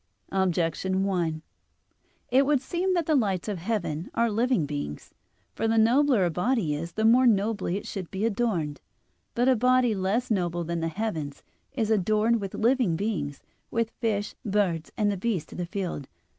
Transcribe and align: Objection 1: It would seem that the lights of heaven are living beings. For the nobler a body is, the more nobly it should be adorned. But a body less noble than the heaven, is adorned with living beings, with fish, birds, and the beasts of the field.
Objection 0.31 1.03
1: 1.03 1.43
It 2.31 2.43
would 2.47 2.59
seem 2.59 2.95
that 2.95 3.05
the 3.05 3.13
lights 3.13 3.47
of 3.47 3.59
heaven 3.59 4.09
are 4.15 4.31
living 4.31 4.65
beings. 4.65 5.13
For 5.53 5.67
the 5.67 5.77
nobler 5.77 6.25
a 6.25 6.31
body 6.31 6.73
is, 6.73 6.93
the 6.93 7.05
more 7.05 7.27
nobly 7.27 7.77
it 7.77 7.85
should 7.85 8.09
be 8.09 8.25
adorned. 8.25 8.81
But 9.35 9.47
a 9.47 9.55
body 9.55 9.93
less 9.93 10.31
noble 10.31 10.63
than 10.63 10.79
the 10.79 10.87
heaven, 10.87 11.33
is 11.73 11.91
adorned 11.91 12.41
with 12.41 12.55
living 12.55 12.95
beings, 12.95 13.43
with 13.69 13.91
fish, 13.91 14.33
birds, 14.43 14.91
and 14.97 15.11
the 15.11 15.17
beasts 15.17 15.51
of 15.51 15.59
the 15.59 15.67
field. 15.67 16.07